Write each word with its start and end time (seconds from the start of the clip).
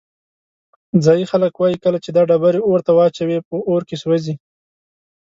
ځایی 1.03 1.25
خلک 1.31 1.53
وایي 1.57 1.77
کله 1.83 1.97
چې 2.03 2.09
دا 2.15 2.21
ډبرې 2.29 2.59
اور 2.67 2.79
ته 2.85 2.91
واچوې 2.97 3.37
په 3.49 3.55
اور 3.69 3.81
کې 3.87 3.95
سوځي. 4.03 4.35